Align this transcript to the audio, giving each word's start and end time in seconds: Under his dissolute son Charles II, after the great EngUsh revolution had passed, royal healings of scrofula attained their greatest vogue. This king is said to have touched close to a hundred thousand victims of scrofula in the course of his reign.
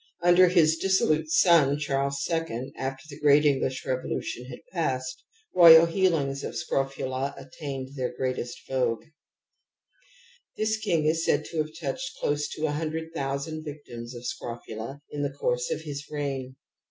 Under 0.23 0.47
his 0.47 0.77
dissolute 0.77 1.29
son 1.29 1.77
Charles 1.77 2.27
II, 2.27 2.73
after 2.75 3.03
the 3.07 3.19
great 3.19 3.43
EngUsh 3.43 3.85
revolution 3.85 4.45
had 4.45 4.57
passed, 4.73 5.23
royal 5.53 5.85
healings 5.85 6.43
of 6.43 6.55
scrofula 6.55 7.35
attained 7.37 7.89
their 7.95 8.11
greatest 8.11 8.61
vogue. 8.67 9.05
This 10.57 10.75
king 10.79 11.05
is 11.05 11.23
said 11.23 11.45
to 11.51 11.59
have 11.59 11.69
touched 11.79 12.17
close 12.19 12.47
to 12.53 12.65
a 12.65 12.71
hundred 12.71 13.13
thousand 13.13 13.63
victims 13.63 14.15
of 14.15 14.25
scrofula 14.25 15.01
in 15.11 15.21
the 15.21 15.29
course 15.33 15.69
of 15.69 15.81
his 15.81 16.03
reign. 16.09 16.55